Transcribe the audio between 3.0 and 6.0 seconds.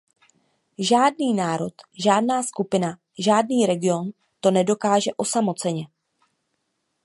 žádný region to nedokáže osamoceně.